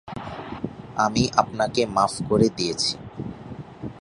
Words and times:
আমি 0.97 1.23
আপনাকে 1.35 1.81
মাফ 1.85 2.13
করে 2.29 2.47
দিয়েছি। 2.57 2.93